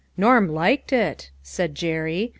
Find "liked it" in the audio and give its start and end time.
0.49-1.29